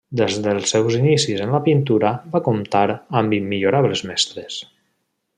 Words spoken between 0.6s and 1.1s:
seus